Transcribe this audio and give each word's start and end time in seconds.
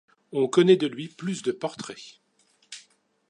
On 0.31 0.47
connaît 0.47 0.77
de 0.77 0.87
lui 0.87 1.09
plus 1.09 1.43
de 1.43 1.51
portraits. 1.51 2.21